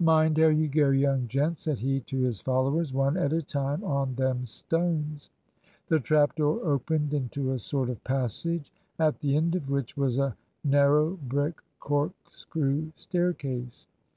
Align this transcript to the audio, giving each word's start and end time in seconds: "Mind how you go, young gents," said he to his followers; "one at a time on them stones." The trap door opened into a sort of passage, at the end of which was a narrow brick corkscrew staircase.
"Mind 0.00 0.38
how 0.38 0.48
you 0.48 0.66
go, 0.66 0.90
young 0.90 1.28
gents," 1.28 1.62
said 1.62 1.78
he 1.78 2.00
to 2.00 2.18
his 2.22 2.40
followers; 2.40 2.92
"one 2.92 3.16
at 3.16 3.32
a 3.32 3.40
time 3.40 3.84
on 3.84 4.12
them 4.16 4.42
stones." 4.44 5.30
The 5.86 6.00
trap 6.00 6.34
door 6.34 6.58
opened 6.64 7.14
into 7.14 7.52
a 7.52 7.60
sort 7.60 7.88
of 7.88 8.02
passage, 8.02 8.72
at 8.98 9.20
the 9.20 9.36
end 9.36 9.54
of 9.54 9.70
which 9.70 9.96
was 9.96 10.18
a 10.18 10.34
narrow 10.64 11.10
brick 11.16 11.62
corkscrew 11.78 12.90
staircase. 12.96 13.86